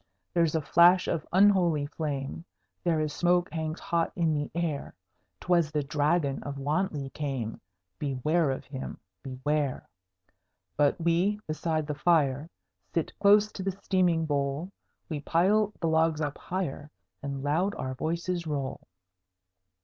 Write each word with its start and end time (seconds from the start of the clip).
There's 0.33 0.55
a 0.55 0.61
flash 0.61 1.07
of 1.07 1.27
unholy 1.31 1.85
flame; 1.85 2.43
There 2.83 2.99
is 2.99 3.13
smoke 3.13 3.53
hangs 3.53 3.79
hot 3.79 4.11
in 4.15 4.33
the 4.33 4.49
air: 4.55 4.95
'Twas 5.39 5.69
the 5.69 5.83
Dragon 5.83 6.41
of 6.41 6.57
Wantley 6.57 7.11
came: 7.13 7.61
Beware 7.99 8.49
of 8.49 8.65
him, 8.65 8.97
beware! 9.21 9.87
But 10.75 10.99
we 10.99 11.39
beside 11.45 11.85
the 11.85 11.93
fire 11.93 12.49
Sit 12.95 13.13
close 13.19 13.51
to 13.51 13.61
the 13.61 13.77
steaming 13.83 14.25
bowl; 14.25 14.71
We 15.07 15.19
pile 15.19 15.71
the 15.79 15.87
logs 15.87 16.19
up 16.19 16.39
higher, 16.39 16.89
And 17.21 17.43
loud 17.43 17.75
our 17.75 17.93
voices 17.93 18.47
roll. 18.47 18.81